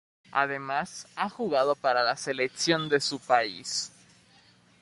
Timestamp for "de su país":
2.89-3.91